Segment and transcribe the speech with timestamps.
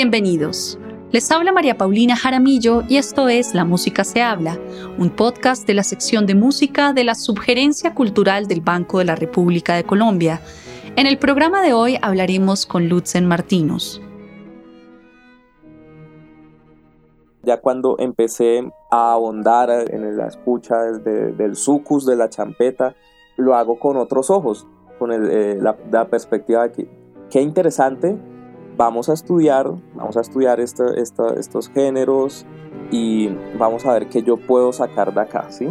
[0.00, 0.78] Bienvenidos.
[1.10, 4.56] Les habla María Paulina Jaramillo y esto es La Música se habla,
[4.96, 9.16] un podcast de la sección de música de la Subgerencia Cultural del Banco de la
[9.16, 10.40] República de Colombia.
[10.94, 14.00] En el programa de hoy hablaremos con Lutzen Martinos.
[17.42, 22.94] Ya cuando empecé a ahondar en la escucha del sucus, de la champeta,
[23.36, 24.64] lo hago con otros ojos,
[25.00, 26.88] con eh, la, perspectiva de que
[27.30, 28.16] qué interesante
[28.78, 32.46] vamos a estudiar, vamos a estudiar estos géneros
[32.92, 33.28] y
[33.58, 35.66] vamos a ver qué yo puedo sacar de acá, ¿sí?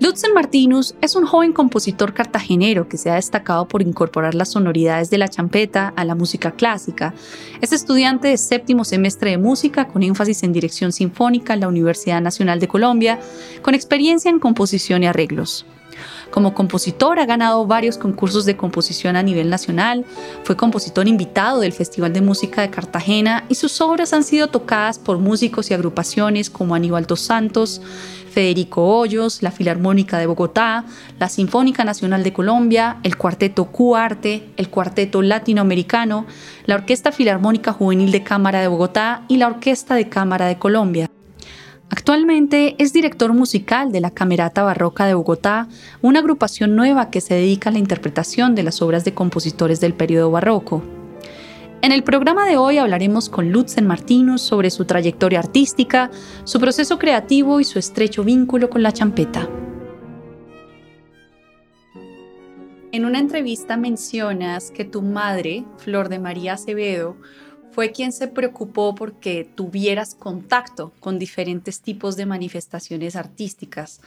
[0.00, 5.10] Lutzen Martinus es un joven compositor cartagenero que se ha destacado por incorporar las sonoridades
[5.10, 7.12] de la champeta a la música clásica.
[7.60, 12.22] Es estudiante de séptimo semestre de música con énfasis en dirección sinfónica en la Universidad
[12.22, 13.20] Nacional de Colombia,
[13.60, 15.66] con experiencia en composición y arreglos.
[16.30, 20.04] Como compositor ha ganado varios concursos de composición a nivel nacional,
[20.44, 24.98] fue compositor invitado del Festival de Música de Cartagena y sus obras han sido tocadas
[24.98, 27.82] por músicos y agrupaciones como Aníbal dos Santos,
[28.30, 30.84] Federico Hoyos, la Filarmónica de Bogotá,
[31.18, 36.26] la Sinfónica Nacional de Colombia, el Cuarteto Cuarte, el Cuarteto Latinoamericano,
[36.64, 41.10] la Orquesta Filarmónica Juvenil de Cámara de Bogotá y la Orquesta de Cámara de Colombia.
[41.92, 45.66] Actualmente es director musical de la Camerata Barroca de Bogotá,
[46.02, 49.94] una agrupación nueva que se dedica a la interpretación de las obras de compositores del
[49.94, 50.84] periodo barroco.
[51.82, 56.12] En el programa de hoy hablaremos con Lutzen Martinus sobre su trayectoria artística,
[56.44, 59.48] su proceso creativo y su estrecho vínculo con la champeta.
[62.92, 67.16] En una entrevista mencionas que tu madre, Flor de María Acevedo,
[67.72, 74.00] fue quien se preocupó porque tuvieras contacto con diferentes tipos de manifestaciones artísticas.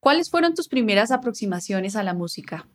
[0.00, 2.68] ¿Cuáles fueron tus primeras aproximaciones a la música?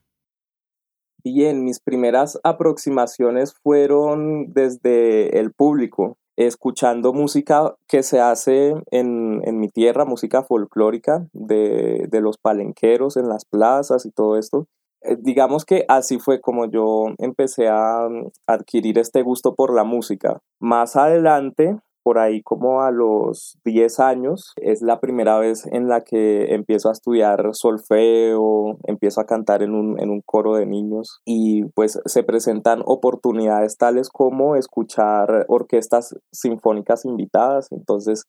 [1.24, 9.70] Bien, mis primeras aproximaciones fueron desde el público, escuchando música que se hace en, mi
[9.70, 14.68] tierra, música folclórica de, de los palenqueros en las plazas y todo esto.
[15.04, 19.84] Eh, digamos que así fue como yo empecé a mm, adquirir este gusto por la
[19.84, 20.40] música.
[20.60, 26.02] Más adelante, por ahí como a los 10 años, es la primera vez en la
[26.02, 31.22] que empiezo a estudiar solfeo, empiezo a cantar en un, en un coro de niños
[31.26, 37.68] y pues se presentan oportunidades tales como escuchar orquestas sinfónicas invitadas.
[37.72, 38.26] Entonces,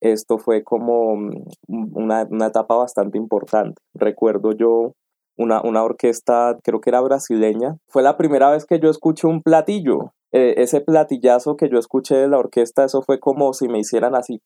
[0.00, 3.80] esto fue como mm, una, una etapa bastante importante.
[3.94, 4.94] Recuerdo yo
[5.42, 7.76] una, una orquesta, creo que era brasileña.
[7.88, 10.12] Fue la primera vez que yo escuché un platillo.
[10.32, 14.14] Eh, ese platillazo que yo escuché de la orquesta, eso fue como si me hicieran
[14.14, 14.40] así.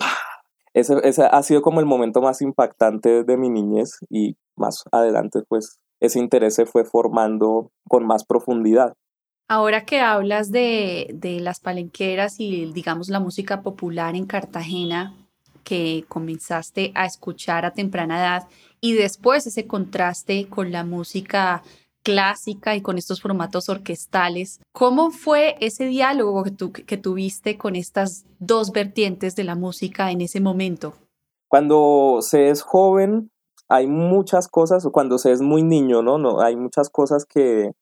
[0.74, 5.40] Ese, ese ha sido como el momento más impactante de mi niñez y más adelante
[5.48, 8.92] pues ese interés se fue formando con más profundidad.
[9.48, 15.14] Ahora que hablas de, de las palenqueras y digamos la música popular en Cartagena
[15.64, 18.48] que comenzaste a escuchar a temprana edad,
[18.86, 21.64] y después ese contraste con la música
[22.04, 24.60] clásica y con estos formatos orquestales.
[24.72, 30.20] ¿Cómo fue ese diálogo que, que tuviste con estas dos vertientes de la música en
[30.20, 30.92] ese momento?
[31.48, 33.32] Cuando se es joven,
[33.68, 36.16] hay muchas cosas, cuando se es muy niño, ¿no?
[36.16, 37.72] no hay muchas cosas que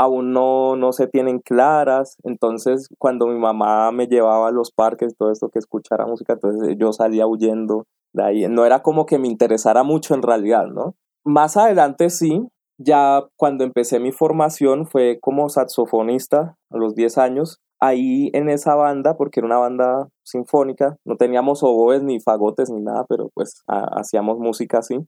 [0.00, 2.16] aún no, no se tienen claras.
[2.22, 6.74] Entonces, cuando mi mamá me llevaba a los parques, todo esto que escuchara música, entonces
[6.78, 7.84] yo salía huyendo
[8.14, 8.48] de ahí.
[8.48, 10.94] No era como que me interesara mucho en realidad, ¿no?
[11.22, 17.60] Más adelante sí, ya cuando empecé mi formación fue como saxofonista a los 10 años.
[17.78, 22.80] Ahí en esa banda, porque era una banda sinfónica, no teníamos oboes ni fagotes ni
[22.80, 24.98] nada, pero pues hacíamos música así.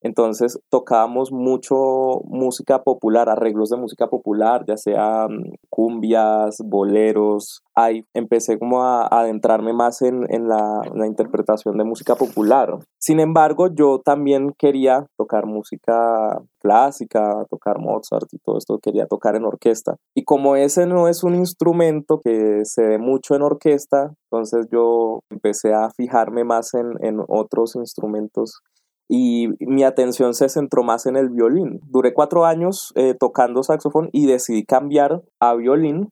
[0.00, 7.62] Entonces tocábamos mucho música popular, arreglos de música popular, ya sea mm, cumbias, boleros.
[7.74, 12.78] Ahí empecé como a, adentrarme más en, la, interpretación de música popular.
[12.98, 19.36] Sin embargo, yo también quería tocar música clásica, tocar Mozart y todo esto, quería tocar
[19.36, 19.96] en orquesta.
[20.14, 25.20] Y como ese no es un instrumento que se ve mucho en orquesta, entonces yo
[25.30, 28.60] empecé a fijarme más en, en otros instrumentos
[29.08, 31.80] y mi atención se centró más en el violín.
[31.84, 36.10] Duré cuatro años eh, tocando saxofón y decidí cambiar a violín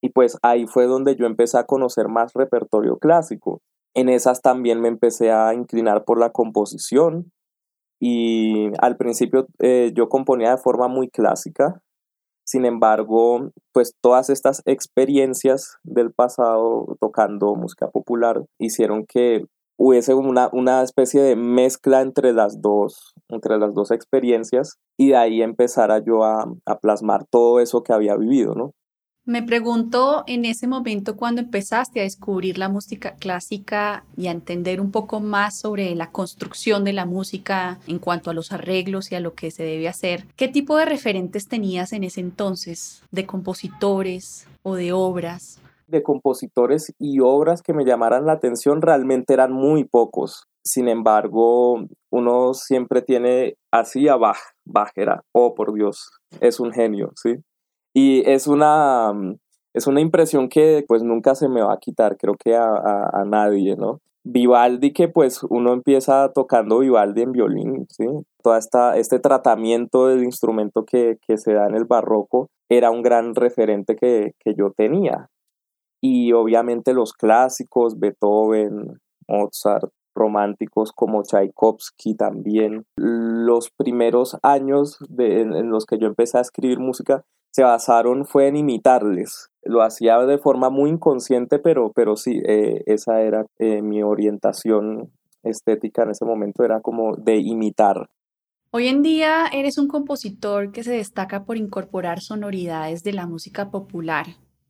[0.00, 3.60] y pues ahí fue donde yo empecé a conocer más repertorio clásico.
[3.94, 7.32] En esas también me empecé a inclinar por la composición
[8.00, 11.80] y al principio eh, yo componía de forma muy clásica.
[12.44, 19.46] Sin embargo, pues todas estas experiencias del pasado tocando música popular hicieron que
[19.76, 25.16] hubiese una, una especie de mezcla entre las dos, entre las dos experiencias y de
[25.16, 28.72] ahí empezara yo a, a plasmar todo eso que había vivido, ¿no?
[29.26, 34.80] Me pregunto en ese momento cuando empezaste a descubrir la música clásica y a entender
[34.80, 39.16] un poco más sobre la construcción de la música en cuanto a los arreglos y
[39.16, 43.26] a lo que se debe hacer, ¿qué tipo de referentes tenías en ese entonces de
[43.26, 45.58] compositores o de obras?
[45.86, 50.46] De compositores y obras que me llamaran la atención realmente eran muy pocos.
[50.64, 54.38] Sin embargo, uno siempre tiene así a Bach.
[54.64, 56.10] Bach era, oh por Dios,
[56.40, 57.36] es un genio, ¿sí?
[57.94, 59.12] Y es una,
[59.72, 63.24] es una impresión que pues nunca se me va a quitar, creo que a, a,
[63.24, 64.00] nadie, ¿no?
[64.24, 68.06] Vivaldi, que pues uno empieza tocando Vivaldi en violín, ¿sí?
[68.42, 73.34] Todo este tratamiento del instrumento que, que, se da en el barroco era un gran
[73.34, 75.28] referente que, que yo tenía.
[76.08, 82.84] Y obviamente los clásicos, Beethoven, Mozart, románticos como Tchaikovsky también.
[82.96, 88.54] Los primeros años en, los que yo empecé a escribir música se basaron fue en
[88.54, 89.48] imitarles.
[89.64, 95.10] Lo hacía de forma muy inconsciente, pero, pero sí, eh, esa era eh, mi orientación
[95.42, 98.08] estética en ese momento, era como de imitar.
[98.70, 103.72] Hoy en día eres un compositor que se destaca por incorporar sonoridades de la música
[103.72, 104.26] popular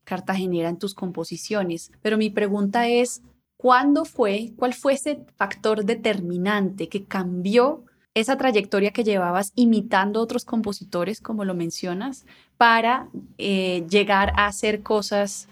[0.06, 3.22] cartagenera en tus composiciones, pero mi pregunta es,
[3.58, 7.82] ¿cuándo fue, cuál fue ese factor determinante que cambió
[8.14, 12.24] esa trayectoria que llevabas imitando a otros compositores, como lo mencionas,
[12.56, 15.48] para eh, llegar a hacer cosas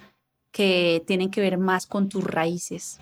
[0.51, 3.01] que tienen que ver más con tus raíces?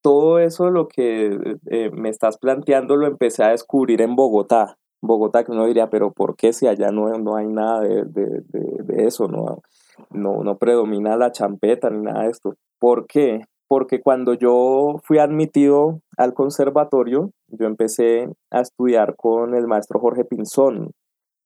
[0.00, 4.78] Todo eso, lo que eh, me estás planteando, lo empecé a descubrir en Bogotá.
[5.02, 9.06] Bogotá, que uno diría, pero ¿por qué si allá no, no hay nada de, de,
[9.06, 9.26] eso?
[9.28, 9.62] No,
[10.10, 12.54] no, no predomina la champeta ni nada de esto.
[12.78, 13.42] ¿Por qué?
[13.72, 20.26] porque cuando yo fui admitido al conservatorio, yo empecé a estudiar con el maestro Jorge
[20.26, 20.90] Pinzón.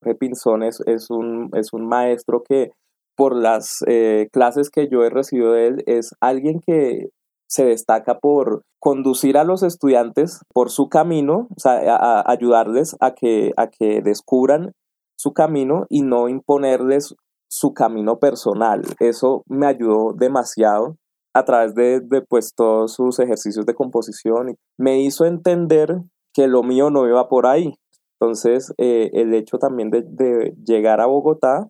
[0.03, 2.73] Jorge Pinzón es, un, es un maestro que
[3.17, 7.11] por las eh, clases que yo he recibido de él es alguien que
[7.49, 13.13] se destaca por conducir a los estudiantes por su camino, o sea, a, ayudarles a
[13.13, 14.73] que, a que descubran
[15.17, 17.15] su camino y no imponerles
[17.57, 18.83] su camino personal.
[19.01, 20.97] Eso me ayudó demasiado
[21.33, 24.57] a través de, pues, todos sus ejercicios de composición.
[24.79, 25.97] Me hizo entender
[26.35, 27.73] que lo mío no iba por ahí.
[28.21, 31.69] Entonces, eh, el hecho también de, llegar a Bogotá,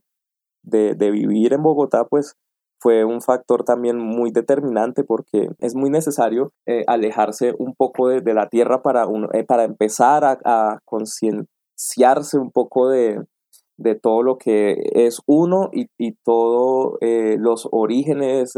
[0.64, 2.34] de, vivir en Bogotá, pues
[2.80, 8.34] fue un factor también muy determinante porque es muy necesario eh, alejarse un poco de,
[8.34, 13.24] la tierra para, eh, para empezar a, concienciarse un poco de,
[14.02, 18.55] todo lo que es uno y, y todos los orígenes,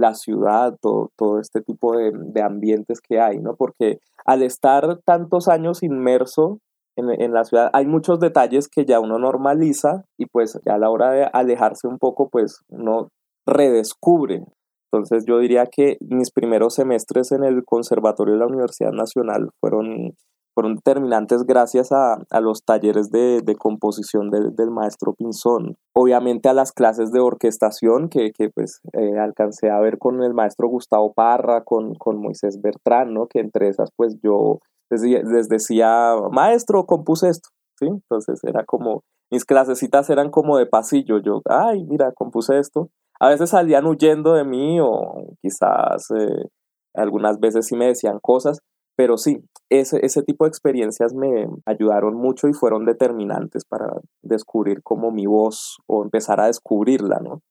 [0.00, 3.54] la ciudad, todo, todo este tipo de, ambientes que hay, ¿no?
[3.56, 6.58] Porque al estar tantos años inmerso
[6.96, 11.12] en, la ciudad, hay muchos detalles que ya uno normaliza y pues a la hora
[11.12, 13.08] de alejarse un poco, pues uno
[13.46, 14.44] redescubre.
[14.92, 20.14] Entonces yo diría que mis primeros semestres en el Conservatorio de la Universidad Nacional fueron
[20.60, 25.76] fueron determinantes gracias a, los talleres de, composición del maestro Pinzón.
[25.94, 30.68] Obviamente a las clases de orquestación que, pues eh, alcancé a ver con el maestro
[30.68, 33.26] Gustavo Parra, con, con Moisés Bertrán, ¿no?
[33.26, 34.58] Que entre esas pues yo
[34.90, 37.48] les, decía, maestro, compuse esto,
[37.78, 37.86] ¿sí?
[37.86, 42.90] Entonces era como, mis clasecitas eran como de pasillo, yo, ay, mira, compuse esto.
[43.18, 46.48] A veces salían huyendo de mí o quizás eh,
[46.94, 48.58] algunas veces sí me decían cosas,
[48.96, 53.86] pero sí, ese, ese tipo de experiencias me ayudaron mucho y fueron determinantes para
[54.22, 57.42] descubrir como mi voz o empezar a descubrirla, ¿no?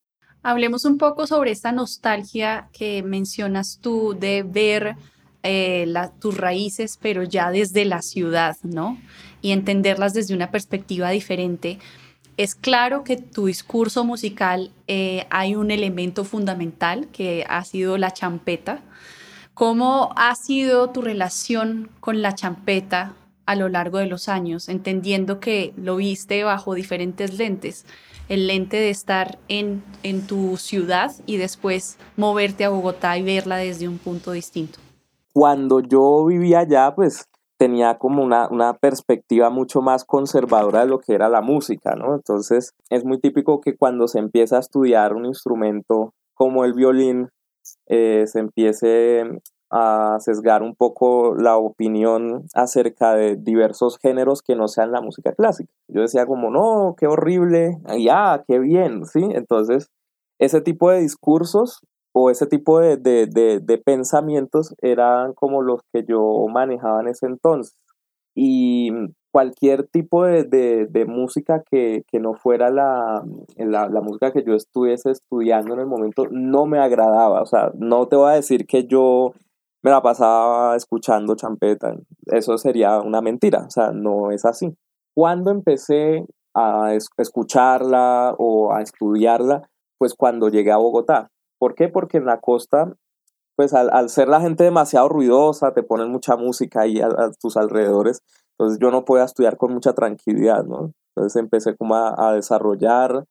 [0.41, 4.95] Hablemos un poco sobre esta nostalgia que mencionas tú de ver
[5.43, 5.85] eh,
[6.19, 8.97] tus raíces, pero ya desde la ciudad, ¿no?
[9.41, 11.79] Y entenderlas desde una perspectiva diferente.
[12.37, 18.11] Es claro que tu discurso musical eh, hay un elemento fundamental que ha sido la
[18.11, 18.81] champeta,
[19.59, 23.11] ¿Cómo ha sido tu relación con la champeta
[23.45, 27.85] a lo largo de los años, entendiendo que lo viste bajo diferentes lentes?
[28.29, 33.57] El lente de estar en, en tu ciudad y después moverte a Bogotá y verla
[33.57, 34.79] desde un punto distinto.
[35.33, 37.25] Cuando yo vivía allá, pues
[37.57, 42.15] tenía como una, una, perspectiva mucho más conservadora de lo que era la música, ¿no?
[42.15, 47.27] Entonces es muy típico que cuando se empieza a estudiar un instrumento como el violín,
[47.87, 49.23] eh, se empiece
[49.71, 55.33] a sesgar un poco la opinión acerca de diversos géneros que no sean la música
[55.33, 55.71] clásica.
[55.87, 59.21] Yo decía como, no, qué horrible, ya, qué bien, ¿sí?
[59.33, 59.89] Entonces,
[60.39, 61.81] ese tipo de discursos
[62.13, 67.75] o ese tipo de, de pensamientos eran como los que yo manejaba en ese entonces.
[68.35, 68.91] Y
[69.31, 73.23] cualquier tipo de, música que, no fuera la,
[73.57, 77.41] la, música que yo estuviese estudiando en el momento no me agradaba.
[77.41, 79.33] O sea, no te voy a decir que yo
[79.81, 81.95] me la pasaba escuchando champeta.
[82.25, 83.65] Eso sería una mentira.
[83.67, 84.75] O sea, no es así.
[85.13, 91.29] Cuando empecé a escucharla o a estudiarla, pues cuando llegué a Bogotá.
[91.59, 91.89] ¿Por qué?
[91.89, 92.93] Porque en la costa,
[93.55, 98.23] pues al, ser la gente demasiado ruidosa, te ponen mucha música ahí a tus alrededores,
[98.59, 100.91] entonces yo no podía estudiar con mucha tranquilidad, ¿no?
[101.15, 103.23] Entonces empecé como a, desarrollar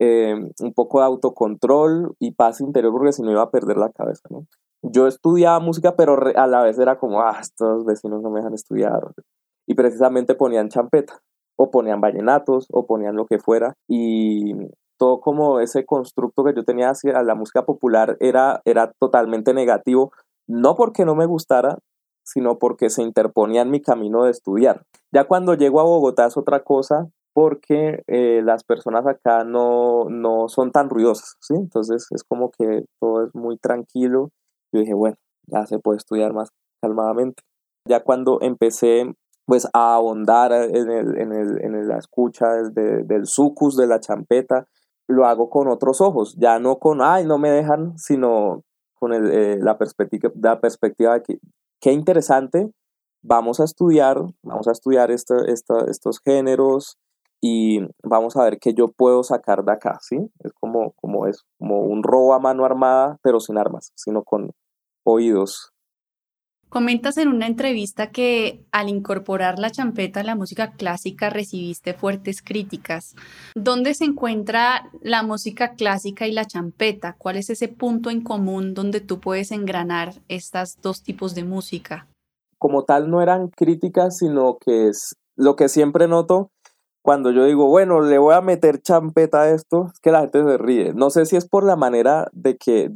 [0.00, 3.90] eh, un poco de autocontrol y paz interior porque si no iba a perder la
[3.90, 4.46] cabeza, ¿no?
[4.82, 8.54] Yo estudiaba música, pero a la vez era como, ah, estos vecinos no me dejan
[8.54, 9.12] estudiar.
[9.66, 11.20] Y precisamente ponían champeta,
[11.56, 13.74] o ponían vallenatos, o ponían lo que fuera.
[13.88, 14.54] Y
[14.96, 20.12] todo como ese constructo que yo tenía hacia la música popular era, era totalmente negativo,
[20.48, 21.78] no porque no me gustara,
[22.28, 24.82] sino porque se interponía en mi camino de estudiar.
[25.12, 30.48] Ya cuando llego a Bogotá es otra cosa porque eh, las personas acá no, no
[30.48, 31.54] son tan ruidosas, ¿sí?
[31.54, 34.30] Entonces es como que todo es muy tranquilo.
[34.72, 35.16] Yo dije, bueno,
[35.46, 36.50] ya se puede estudiar más
[36.82, 37.42] calmadamente.
[37.88, 39.14] Ya cuando empecé
[39.46, 44.66] pues a ahondar en, el, en, el, en la escucha del sucus, de la champeta,
[45.08, 48.62] lo hago con otros ojos, ya no con, ay, no me dejan, sino
[48.94, 51.38] con el, eh, la, perspectiva, la perspectiva de que
[51.80, 52.70] qué interesante,
[53.22, 56.98] vamos a estudiar, vamos a estudiar estos géneros
[57.40, 60.16] y vamos a ver qué yo puedo sacar de acá, ¿sí?
[60.40, 64.50] Es como, como es, como un robo a mano armada, pero sin armas, sino con
[65.04, 65.72] oídos.
[66.68, 72.42] Comentas en una entrevista que al incorporar la champeta a la música clásica recibiste fuertes
[72.42, 73.14] críticas.
[73.54, 77.16] ¿Dónde se encuentra la música clásica y la champeta?
[77.16, 82.06] ¿Cuál es ese punto en común donde tú puedes engranar estas dos tipos de música?
[82.58, 86.50] Como tal no eran críticas, sino que es lo que siempre noto
[87.08, 90.44] cuando yo digo, bueno, le voy a meter champeta a esto, es que la gente
[90.44, 90.92] se ríe.
[90.92, 92.92] No sé si es por la manera de que,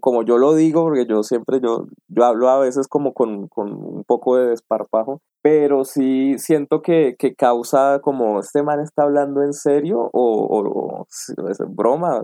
[0.00, 4.02] como yo lo digo, porque yo siempre, yo, yo hablo a veces como con, un
[4.04, 10.10] poco de desparpajo, pero sí siento que, causa como, este man está hablando en serio
[10.12, 11.06] o,
[11.48, 12.20] es broma,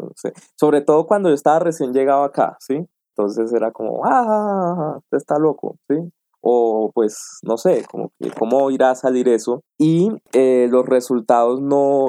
[0.56, 2.84] sobre todo cuando yo estaba recién llegado acá, ¿sí?
[3.16, 5.98] Entonces era como, ah, está loco, ¿sí?
[6.50, 9.60] O pues no sé, como que cómo irá a salir eso.
[9.76, 12.06] Y eh, los resultados no,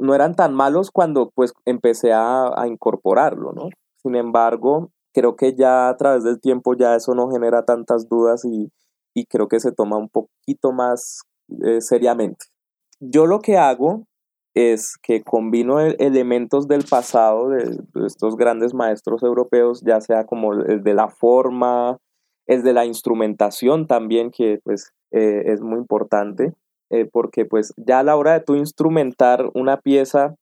[0.00, 3.68] no eran tan malos cuando pues empecé a, incorporarlo, ¿no?
[4.02, 8.44] Sin embargo, creo que ya a través del tiempo ya eso no genera tantas dudas
[8.44, 8.72] y,
[9.30, 11.22] creo que se toma un poquito más
[11.64, 12.46] eh, seriamente.
[13.00, 14.02] Yo lo que hago
[14.54, 20.54] es que combino e-, elementos del pasado de, estos grandes maestros europeos, ya sea como
[20.54, 21.98] el de la forma,
[22.46, 26.52] es de la instrumentación también, que pues eh, es muy importante,
[26.90, 30.36] eh, porque pues ya a la hora de tú instrumentar una pieza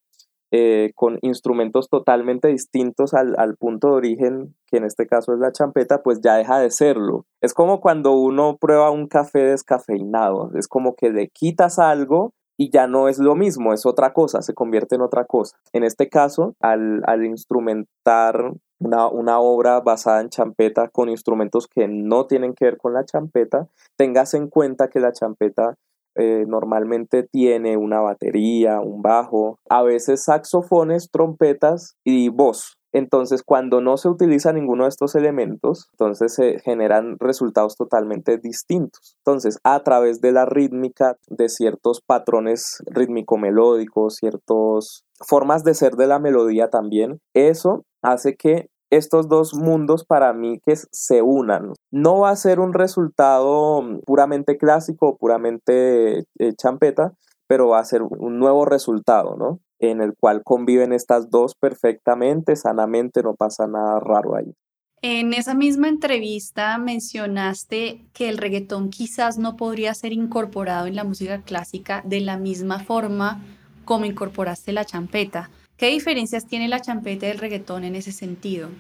[0.57, 5.41] eh, con instrumentos totalmente distintos al, al, punto de origen, que en este caso es
[5.41, 7.27] la champeta, pues ya deja de serlo.
[7.41, 12.71] Es como cuando uno prueba un café descafeinado, es como que le quitas algo y
[12.71, 15.57] ya no es lo mismo, es otra cosa, se convierte en otra cosa.
[15.73, 22.27] En este caso, al, al instrumentar una, obra basada en champeta con instrumentos que no
[22.27, 25.77] tienen que ver con la champeta, tengas en cuenta que la champeta
[26.17, 32.77] eh, normalmente tiene una batería, un bajo, a veces saxofones, trompetas y voz.
[32.95, 39.17] Entonces, cuando no se utiliza ninguno de estos elementos, entonces se generan resultados totalmente distintos.
[39.19, 46.07] Entonces, a través de la rítmica, de ciertos patrones rítmico-melódicos, ciertas formas de ser de
[46.07, 51.73] la melodía también, eso hace que estos dos mundos para mí que se unan.
[51.91, 57.13] No va a ser un resultado puramente clásico o puramente eh, champeta,
[57.49, 59.59] pero va a ser un nuevo resultado, ¿no?
[59.79, 64.55] En el cual conviven estas dos perfectamente, sanamente, no pasa nada raro ahí.
[65.03, 71.05] En esa misma entrevista mencionaste que el reggaetón quizás no podría ser incorporado en la
[71.05, 73.43] música clásica de la misma forma
[73.85, 75.51] como incorporaste la champeta.
[75.77, 78.71] ¿Qué diferencias tiene la champeta del reggaetón en ese sentido?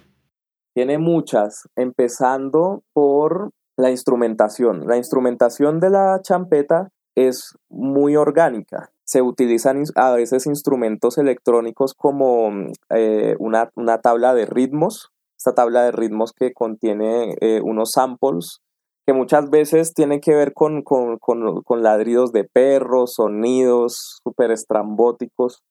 [0.74, 4.86] Tiene muchas, empezando por la instrumentación.
[4.86, 8.90] La instrumentación de la champeta es muy orgánica.
[9.04, 12.50] Se utilizan a veces instrumentos electrónicos como
[12.90, 13.70] eh, una,
[14.02, 18.61] tabla de ritmos, esta tabla de ritmos que contiene eh, unos samples
[19.06, 25.62] que muchas veces tienen que ver con, con ladridos de perros, sonidos súper estrambóticos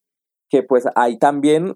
[0.53, 1.73] que pues ahí también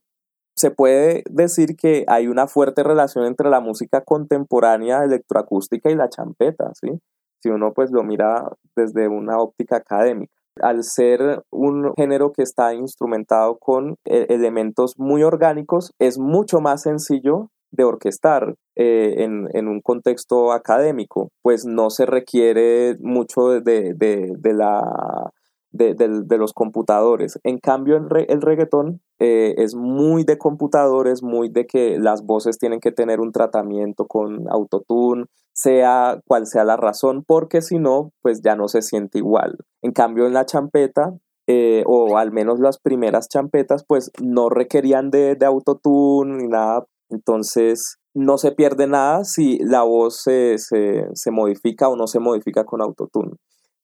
[0.56, 6.10] se puede decir que hay una fuerte relación entre la música contemporánea electroacústica y la
[6.10, 7.00] champeta, ¿sí?
[7.42, 10.37] si uno pues lo mira desde una óptica académica.
[10.62, 16.84] Al ser un género que está instrumentado con e-, elementos muy orgánicos, es mucho más
[16.84, 25.32] sencillo de orquestar eh, en, un contexto académico, pues no se requiere mucho de, la,
[25.78, 27.40] de, los computadores.
[27.44, 32.80] En cambio, el, reggaetón eh, es muy de computadores, muy de que las voces tienen
[32.80, 38.42] que tener un tratamiento con autotune, sea cual sea la razón, porque si no, pues
[38.44, 39.58] ya no se siente igual.
[39.82, 41.14] En cambio, en la champeta,
[41.50, 46.86] eh, o al menos las primeras champetas, pues no requerían de, autotune ni nada.
[47.10, 50.58] Entonces, no se pierde nada si la voz se,
[51.32, 53.32] modifica o no se modifica con autotune.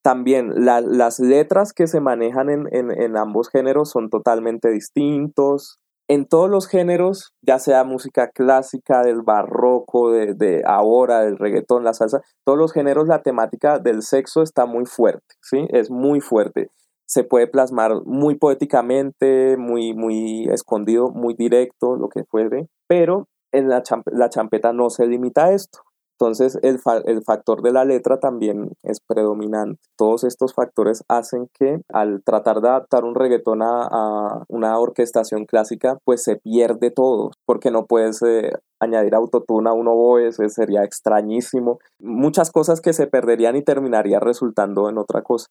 [0.04, 6.50] También las letras que se manejan en, en, ambos géneros son totalmente distintos en todos
[6.50, 12.58] los géneros, ya sea música clásica, del barroco, de, ahora, del reggaetón, la salsa, todos
[12.58, 15.66] los géneros, la temática del sexo está muy fuerte, ¿sí?
[15.70, 16.68] Es muy fuerte.
[17.06, 23.70] Se puede plasmar muy poéticamente, muy, muy escondido, muy directo, lo que fuere, pero en
[23.70, 23.82] la,
[24.12, 25.78] la champeta no se limita a esto.
[26.18, 26.78] Entonces el,
[27.24, 29.80] factor de la letra también es predominante.
[29.96, 35.98] Todos estos factores hacen que al tratar de adaptar un reggaetón a, una orquestación clásica,
[36.04, 40.84] pues se pierde todo, porque no puedes eh, añadir autotune a un oboe, eso sería
[40.84, 41.78] extrañísimo.
[41.98, 45.46] Muchas cosas que se perderían y terminaría resultando en otra cosa.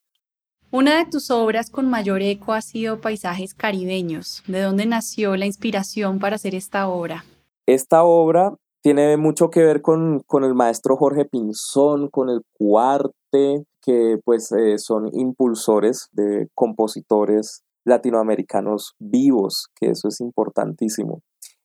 [0.71, 4.43] Una de tus obras con mayor eco ha sido Paisajes Caribeños.
[4.47, 7.25] ¿De dónde nació la inspiración para hacer esta obra?
[7.67, 14.17] Esta obra tiene mucho que ver con, el maestro Jorge Pinzón, con el cuarte, que
[14.25, 21.21] pues eh, son impulsores de compositores latinoamericanos vivos, que eso es importantísimo.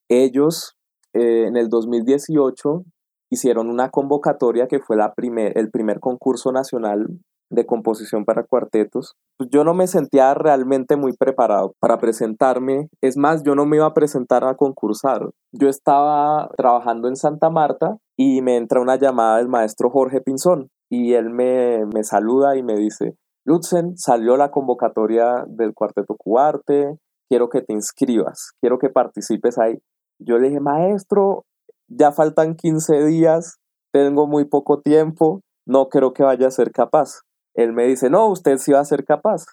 [0.09, 0.77] Ellos
[1.13, 2.85] eh, en el 2018
[3.31, 7.09] hicieron una convocatoria que fue la primer, el primer concurso nacional
[7.51, 12.89] de composición para cuartetos, pues yo no me sentía realmente muy preparado para presentarme.
[13.01, 15.31] Es más, yo no me iba a presentar a concursar.
[15.53, 20.69] Yo estaba trabajando en Santa Marta y me entra una llamada del maestro Jorge Pinzón
[20.91, 26.99] y él me, me saluda y me dice, Lutzen, salió la convocatoria del Cuarteto Cuarte,
[27.29, 29.79] quiero que te inscribas, quiero que participes ahí.
[30.19, 31.45] Yo le dije, maestro,
[31.89, 33.59] ya faltan 15 días,
[33.93, 37.23] tengo muy poco tiempo, no creo que vaya a ser capaz
[37.59, 39.45] él me dice, no, usted sí va a ser capaz.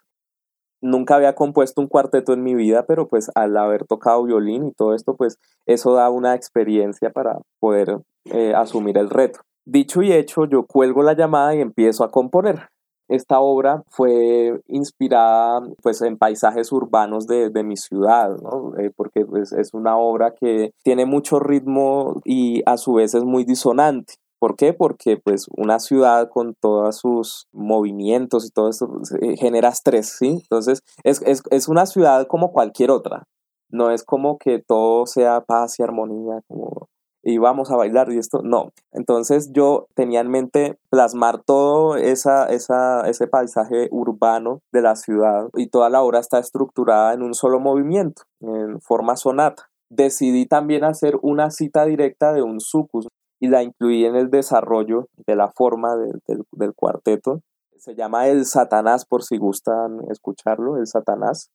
[0.80, 4.74] Nunca había compuesto un cuarteto en mi vida, pero pues al haber tocado violín y
[4.74, 9.40] todo esto, pues eso da una experiencia para poder eh, asumir el reto.
[9.66, 12.70] Dicho y hecho, yo cuelgo la llamada y empiezo a componer.
[13.08, 18.36] Esta obra fue inspirada pues, en paisajes urbanos de, mi ciudad,
[18.78, 23.24] eh, porque pues, es una obra que tiene mucho ritmo y a su vez es
[23.24, 24.14] muy disonante.
[24.46, 24.74] ¿Por qué?
[24.74, 30.18] Porque pues una ciudad con todos sus movimientos y todo esto pues, eh, genera estrés,
[30.20, 30.38] ¿sí?
[30.44, 33.24] Entonces es, es, una ciudad como cualquier otra.
[33.72, 36.90] No es como que todo sea paz y armonía, como
[37.24, 38.70] y vamos a bailar y esto, no.
[38.92, 45.48] Entonces yo tenía en mente plasmar todo esa, esa, ese paisaje urbano de la ciudad
[45.56, 49.72] y toda la obra está estructurada en un solo movimiento, en forma sonata.
[49.90, 53.08] Decidí también hacer una cita directa de un sucus,
[53.48, 57.42] la incluí en el desarrollo de la forma del cuarteto.
[57.78, 61.50] Se llama El Satanás, por si gustan escucharlo, El Satanás.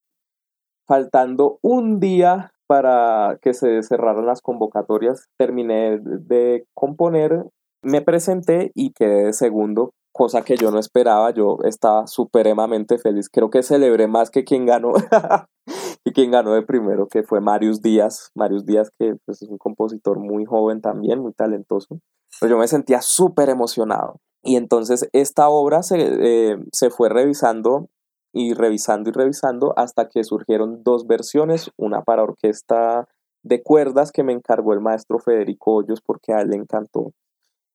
[0.86, 7.46] Faltando un día para que se cerraran las convocatorias, terminé de componer,
[7.82, 11.30] me presenté y quedé de segundo, cosa que yo no esperaba.
[11.30, 13.28] Yo estaba supremamente feliz.
[13.28, 14.92] Creo que celebré más que quien ganó.
[16.04, 18.30] y quien ganó de primero, que fue Marius Díaz.
[18.34, 22.00] Marius Díaz, que pues, es un compositor muy joven también, muy talentoso.
[22.40, 24.20] Pero yo me sentía súper emocionado.
[24.42, 27.88] Y entonces esta obra se, eh, se fue revisando
[28.32, 33.08] y revisando y revisando hasta que surgieron dos versiones, una para orquesta
[33.42, 37.12] de cuerdas que me encargó el maestro Federico Hoyos porque a él le encantó.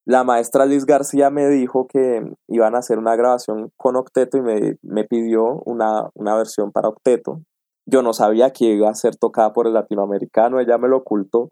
[0.06, 4.42] La maestra Liz García me dijo que iban a hacer una grabación con octeto y
[4.42, 7.42] me, me pidió una, una versión para octeto.
[7.86, 11.52] Yo no sabía que iba a ser tocada por el latinoamericano, ella me lo ocultó.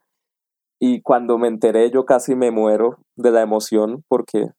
[0.80, 4.50] Y cuando me enteré, yo casi me muero de la emoción porque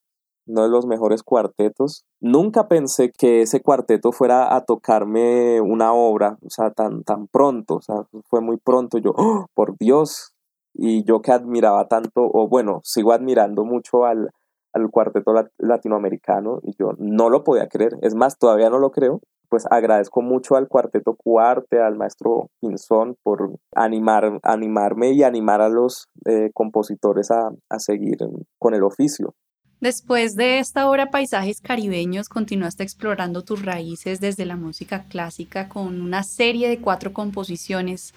[0.46, 2.04] uno de los mejores cuartetos.
[2.20, 7.76] Nunca pensé que ese cuarteto fuera a tocarme una obra, o sea, tan, tan pronto,
[7.76, 8.98] o sea, fue muy pronto.
[8.98, 10.34] Yo, ¡oh, por Dios,
[10.74, 14.30] y yo que admiraba tanto, o bueno, sigo admirando mucho al,
[14.72, 19.20] al cuarteto latinoamericano y yo no lo podía creer, es más, todavía no lo creo,
[19.54, 25.68] pues agradezco mucho al cuarteto Cuarte, al maestro Pinzón por animar, animarme y animar a
[25.68, 28.16] los eh, compositores a, a seguir
[28.58, 29.32] con el oficio.
[29.80, 36.00] Después de esta obra Paisajes Caribeños, continuaste explorando tus raíces desde la música clásica con
[36.00, 38.12] una serie de cuatro composiciones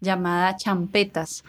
[0.00, 1.44] llamada Champetas.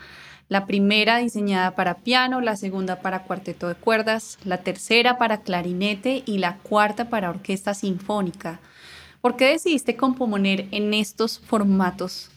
[0.49, 6.21] La primera diseñada para piano, la segunda para cuarteto de cuerdas, la tercera para clarinete
[6.27, 8.59] y la cuarta para orquesta sinfónica.
[9.21, 12.31] ¿Por qué decidiste componer en estos formatos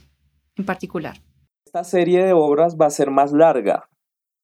[0.56, 1.16] en particular?
[1.64, 3.88] Esta serie de obras va a ser más larga,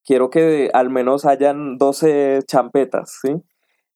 [0.04, 3.34] quiero que al menos hayan 12 champetas, ¿sí?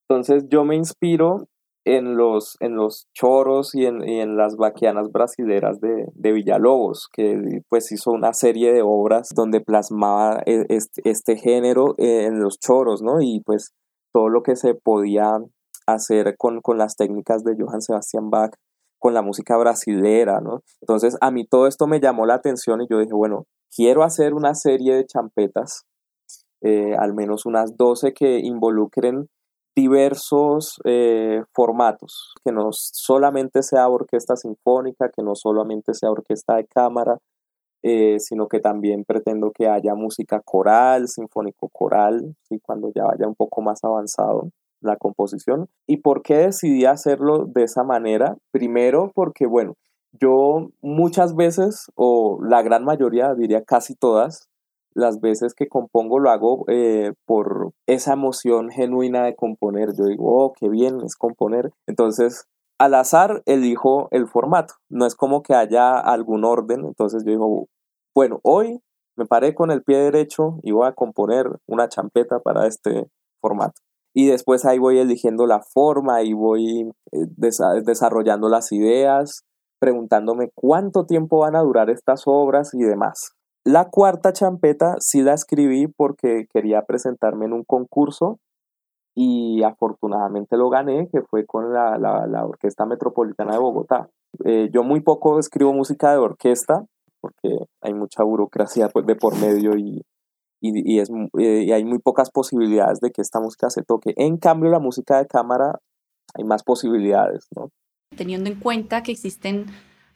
[0.09, 1.48] Entonces yo me inspiro
[1.85, 8.11] en los, en los choros y en, las vaquianas brasileras de, Villalobos, que pues hizo
[8.11, 13.20] una serie de obras donde plasmaba e, este, género en los choros, ¿no?
[13.20, 13.74] Y pues
[14.12, 15.38] todo lo que se podía
[15.87, 18.55] hacer con, con las técnicas de Johann Sebastian Bach,
[18.99, 20.62] con la música brasilera, ¿no?
[20.81, 23.44] Entonces a mí todo esto me llamó la atención y yo dije, bueno,
[23.75, 25.85] quiero hacer una serie de champetas
[26.66, 29.29] eh, al menos unas 12 que involucren
[29.77, 36.66] diversos eh, formatos, que no solamente sea orquesta sinfónica, que no solamente sea orquesta de
[36.66, 37.18] cámara,
[37.83, 43.29] eh, sino que también pretendo que haya música coral, sinfónico coral, y cuando ya vaya
[43.29, 44.49] un poco más avanzado
[44.85, 45.68] la composición.
[45.87, 48.37] ¿Y por qué decidí hacerlo de esa manera?
[48.53, 49.75] Primero porque, bueno,
[50.12, 54.49] yo muchas veces, o la gran mayoría, diría casi todas,
[54.94, 59.92] las veces que compongo lo hago eh, por esa emoción genuina de componer.
[59.99, 61.73] Yo digo, oh, qué bien es componer.
[61.88, 62.47] Entonces,
[62.79, 64.75] al azar elijo el formato.
[64.88, 66.85] No es como que haya algún orden.
[66.85, 67.66] Entonces yo digo,
[68.14, 68.81] bueno, hoy
[69.16, 73.09] me paré con el pie derecho y voy a componer una champeta para este
[73.40, 73.81] formato.
[74.14, 77.27] Y después ahí voy eligiendo la forma y voy eh,
[77.85, 79.42] desarrollando las ideas,
[79.81, 83.33] preguntándome cuánto tiempo van a durar estas obras y demás.
[83.64, 88.38] La cuarta champeta sí la escribí porque quería presentarme en un concurso
[89.16, 94.09] y afortunadamente lo gané, que fue con la, Orquesta Metropolitana de Bogotá.
[94.44, 96.85] Eh, yo muy poco escribo música de orquesta
[97.20, 100.03] porque hay mucha burocracia pues, de por medio y,
[100.98, 104.14] es, eh, y hay muy pocas posibilidades de que esta música se toque.
[104.16, 105.81] En cambio, la música de cámara
[106.35, 107.70] hay más posibilidades, ¿no?
[108.16, 109.66] Teniendo en cuenta que existen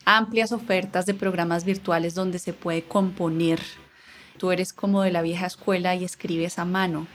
[0.05, 3.59] amplias ofertas de programas virtuales donde se puede componer.
[4.37, 7.07] Tú eres como de la vieja escuela y escribes a mano.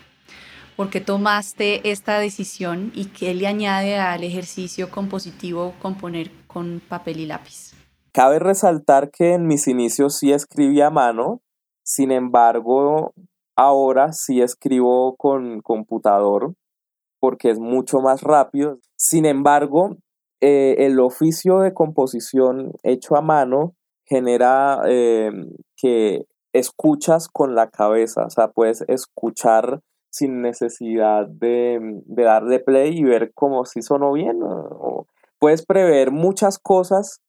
[0.77, 7.21] ¿Por qué tomaste esta decisión y qué le añade al ejercicio compositivo componer con papel
[7.21, 7.75] y lápiz?
[8.13, 11.43] Cabe resaltar que en mis inicios sí escribí a mano,
[11.85, 13.13] sin embargo,
[13.57, 16.55] ahora sí escribo con computador
[17.21, 18.79] porque es mucho más rápido.
[18.97, 19.97] Sin embargo,
[20.41, 23.75] eh, el oficio de composición hecho a mano
[24.07, 25.31] genera eh,
[25.77, 33.03] que escuchas con la cabeza, o sea, puedes escuchar sin necesidad de, darle play y
[33.05, 34.41] ver como si sonó bien.
[34.43, 35.07] O,
[35.39, 37.21] puedes prever muchas cosas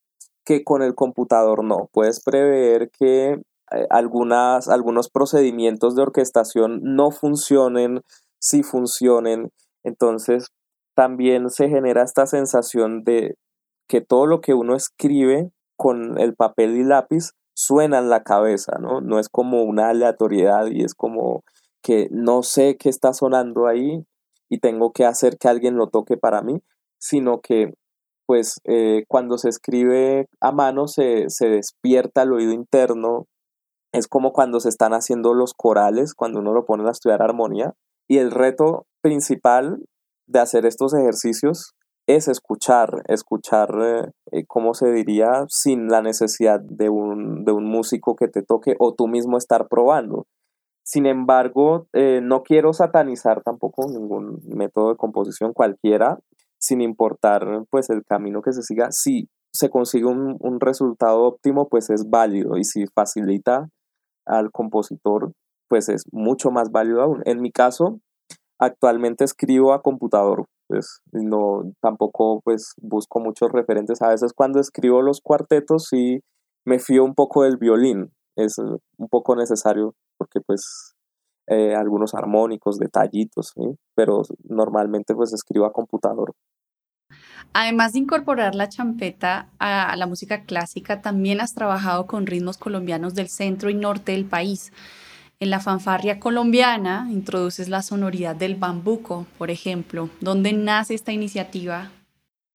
[0.45, 1.89] que con el computador no.
[1.91, 3.41] Puedes prever que
[3.71, 8.01] eh, algunas, algunos procedimientos de orquestación no funcionen,
[8.39, 9.51] si funcionen.
[9.83, 10.47] Entonces,
[10.95, 13.35] también se genera esta sensación de
[13.87, 18.77] que todo lo que uno escribe con el papel y lápiz suena en la cabeza,
[18.79, 19.01] ¿no?
[19.01, 21.43] No es como una aleatoriedad y es como
[21.81, 24.05] que no sé qué está sonando ahí
[24.49, 26.61] y tengo que hacer que alguien lo toque para mí,
[26.99, 27.73] sino que
[28.25, 33.27] pues eh, cuando se escribe a mano se, se despierta el oído interno,
[33.97, 37.73] es como cuando se están haciendo los corales, cuando uno lo pone a estudiar armonía,
[38.07, 39.83] y el reto principal
[40.27, 41.73] de hacer estos ejercicios
[42.07, 43.69] es escuchar, escuchar,
[44.31, 45.45] eh, ¿cómo se diría?
[45.47, 50.27] Sin la necesidad de un, músico que te toque o tú mismo estar probando.
[50.83, 56.19] Sin embargo, eh, no quiero satanizar tampoco ningún método de composición cualquiera,
[56.59, 58.91] sin importar pues el camino que se siga.
[58.91, 63.69] Si se consigue un, un resultado óptimo, pues es válido y si facilita
[64.25, 65.31] al compositor,
[65.67, 67.21] pues es mucho más válido aún.
[67.25, 67.99] En mi caso,
[68.57, 74.01] Actualmente escribo a computador, pues no, tampoco pues busco muchos referentes.
[74.01, 76.21] A veces cuando escribo los cuartetos sí
[76.65, 80.95] me fío un poco del violín, es un poco necesario porque pues
[81.47, 83.51] eh, algunos armónicos, detallitos,
[83.93, 86.31] pero normalmente pues escribo a computador.
[87.57, 93.15] Además de incorporar la champeta a la música clásica, también has trabajado con ritmos colombianos
[93.15, 94.73] del centro y norte del país.
[95.39, 100.09] En la fanfarria colombiana introduces la sonoridad del bambuco, por ejemplo.
[100.19, 101.91] ¿Dónde nace esta iniciativa?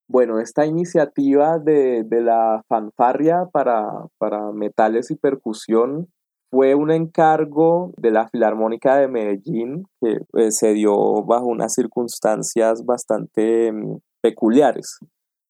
[0.07, 3.87] Bueno, esta iniciativa de, la fanfarria para,
[4.19, 6.09] para metales y percusión
[6.51, 12.85] fue un encargo de la Filarmónica de Medellín que eh, se dio bajo unas circunstancias
[12.85, 14.99] bastante mm, peculiares,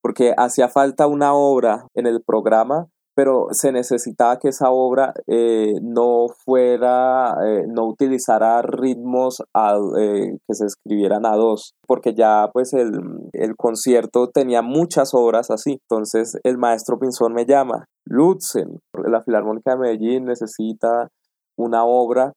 [0.02, 2.88] porque hacía falta una obra en el programa
[3.20, 9.42] pero se necesitaba que esa obra eh, no fuera, eh, no utilizara ritmos
[9.98, 12.92] eh, que se escribieran a dos, porque ya pues el,
[13.33, 15.80] el, concierto tenía muchas obras así.
[15.83, 21.09] Entonces el maestro Pinzón me llama, Lutzen, la Filarmónica de Medellín necesita
[21.59, 22.33] una obra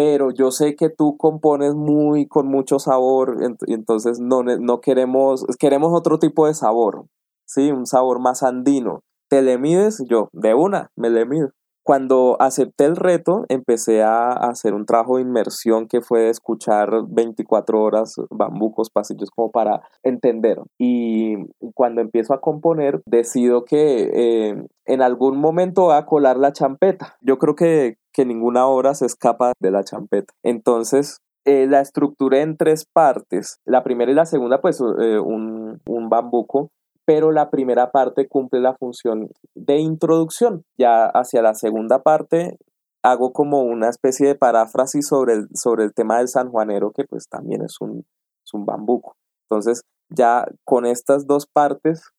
[0.00, 3.36] pero yo sé que tú compones muy con mucho sabor,
[3.66, 7.04] entonces no, no queremos, queremos otro tipo de sabor,
[7.44, 7.70] ¿sí?
[7.70, 9.02] Un sabor más andino.
[9.28, 10.02] ¿Te le mides?
[10.08, 11.50] Yo, de una, me le mido.
[11.82, 17.82] Cuando acepté el reto, empecé a hacer un trabajo de inmersión que fue escuchar 24
[17.82, 20.62] horas bambucos, pasillos, como para entender.
[20.78, 21.36] Y
[21.74, 27.16] cuando empiezo a componer, decido que eh, en algún momento va a colar la champeta.
[27.20, 30.32] Yo creo que, que ninguna obra se escapa de la champeta.
[30.42, 33.58] Entonces, eh, la estructuré en tres partes.
[33.64, 36.70] La primera y la segunda, pues eh, un, un bambuco
[37.10, 40.62] pero la primera parte cumple la función de introducción.
[40.78, 42.56] Ya hacia la segunda parte
[43.02, 47.26] hago como una especie de paráfrasis sobre el, sobre el tema del sanjuanero, que pues
[47.28, 48.04] también es un,
[48.52, 49.16] un bambuco.
[49.48, 52.10] Entonces, ya con estas dos partes,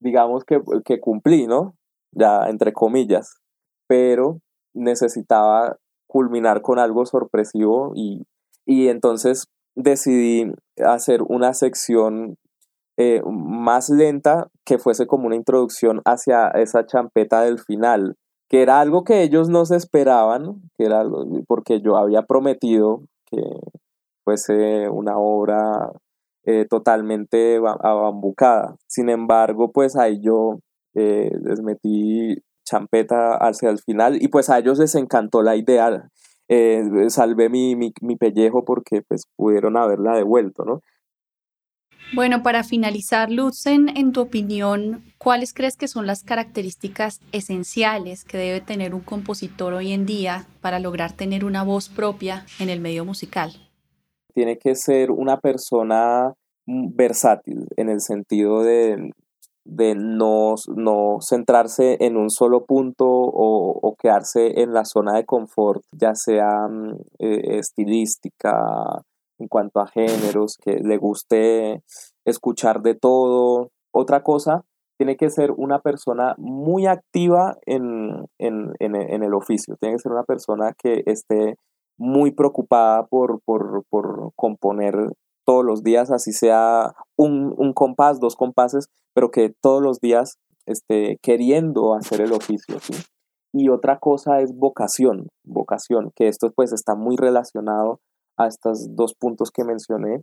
[0.00, 1.76] digamos que, que cumplí, ¿no?
[2.10, 3.36] Ya entre comillas,
[3.86, 4.40] pero
[4.74, 8.26] necesitaba culminar con algo sorpresivo y,
[8.66, 10.52] y entonces decidí
[10.84, 12.36] hacer una sección
[12.96, 18.16] eh, más lenta que fuese como una introducción hacia esa champeta del final,
[18.48, 21.02] que era algo que ellos no se esperaban, que era
[21.48, 23.40] porque yo había prometido que
[24.24, 25.90] fuese una obra
[26.44, 28.76] eh, totalmente abambucada.
[28.86, 30.60] Sin embargo, pues ahí yo
[30.94, 36.08] eh, les metí champeta hacia el final y pues a ellos les encantó la idea.
[37.08, 40.80] salvé mi, mi, mi pellejo porque pues pudieron haberla devuelto, ¿no?
[42.12, 48.38] Bueno, para finalizar, Lutzen, en tu opinión, ¿cuáles crees que son las características esenciales que
[48.38, 52.80] debe tener un compositor hoy en día para lograr tener una voz propia en el
[52.80, 53.52] medio musical?
[54.32, 56.34] Tiene que ser una persona
[56.66, 59.10] versátil en el sentido de,
[59.64, 60.56] no,
[61.20, 66.96] centrarse en un solo punto o, quedarse en la zona de confort, ya sea mm,
[67.18, 69.02] eh, estilística,
[69.38, 71.82] en cuanto a géneros, que le guste
[72.24, 73.70] escuchar de todo.
[73.92, 74.64] Otra cosa,
[74.98, 80.72] tiene que ser una persona muy activa en, el oficio, tiene que ser una persona
[80.76, 81.56] que esté
[81.98, 83.40] muy preocupada por,
[84.36, 84.94] componer
[85.44, 91.18] todos los días, así sea un, compás, dos compases, pero que todos los días esté
[91.22, 92.76] queriendo hacer el oficio.
[93.52, 98.00] Y otra cosa es vocación, vocación, que esto pues está muy relacionado
[98.36, 100.22] a estos dos puntos que mencioné,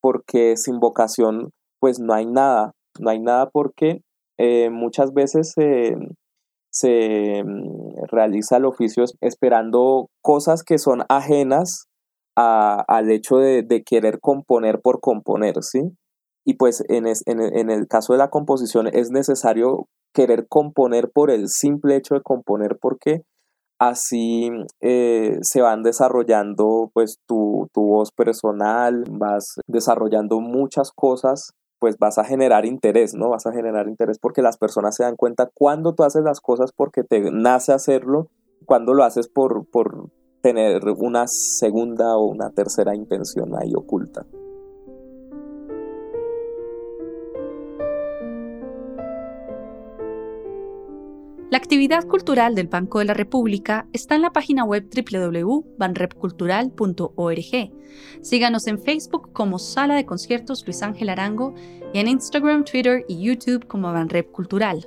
[0.00, 1.50] porque sin vocación
[1.80, 4.02] pues no hay nada, no hay nada porque
[4.38, 5.54] eh, muchas veces
[6.72, 11.86] se mm, realiza el oficio esperando cosas que son ajenas
[12.34, 15.80] al hecho de, querer componer por componer, ¿sí?
[16.44, 21.48] Y pues en, en el caso de la composición es necesario querer componer por el
[21.48, 23.22] simple hecho de componer porque
[23.78, 24.48] así
[24.80, 32.22] eh, se van desarrollando pues tu, voz personal, vas desarrollando muchas cosas pues vas a
[32.22, 33.30] generar interés, ¿no?
[33.30, 36.70] Vas a generar interés porque las personas se dan cuenta cuando tú haces las cosas
[36.70, 38.28] porque te nace hacerlo,
[38.66, 40.10] cuando lo haces por, por
[40.42, 44.24] tener una segunda o una tercera intención ahí oculta.
[51.52, 57.72] La actividad cultural del Banco de la República está en la página web www.banrepcultural.org.
[58.22, 61.54] Síganos en Facebook como Sala de Conciertos Luis Ángel Arango
[61.92, 64.86] y en Instagram, Twitter y YouTube como Banrep Cultural.